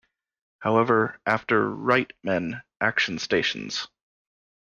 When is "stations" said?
3.19-3.87